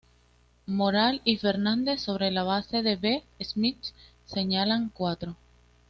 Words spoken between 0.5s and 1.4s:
Moral y